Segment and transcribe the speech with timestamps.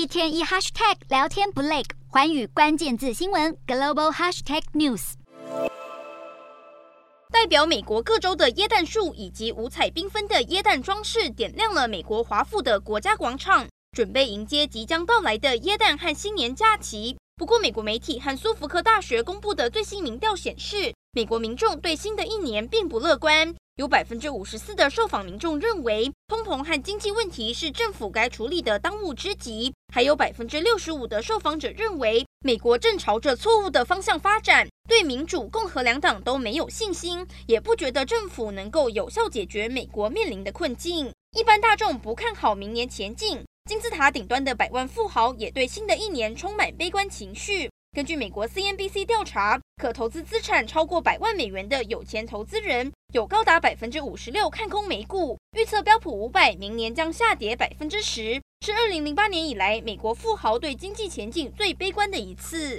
[0.00, 5.12] 一天一 hashtag 聊天不累，环宇关键字新闻 global hashtag news。
[7.30, 17.18] 代表美国各州的椰蛋树以及五彩缤纷的椰蛋装饰，点亮了美国华府的国家广场，准备迎接即将到来的椰蛋和新年假期。
[17.36, 23.54] 不过，美国媒体和苏福克大学公布的最新民调显示，美国民众对新的一年并不乐观。
[23.80, 29.72] 有百分之五十四的受访民众认为，通膨和经济问题是政府该处理的当务之急。
[29.90, 41.10] 还有百分之六十五的受访者认为，美国正朝着错误的方向发展，对民主、共和两党都没有信心，也不觉得政府能够有效解决美国面临的困境。
[41.34, 47.70] 一般大众不看好明年前景，金字塔顶端的百万富豪也对新的一年充满悲观情绪。
[47.92, 62.78] 根据美国 CNBC 调查，可投资资产超过百万美元的有钱投资人，有高达百分之五十六看空美股，预测标普五百明年将下跌百分之十，是二零零八年以来美国富豪对经济前景最悲观的一次。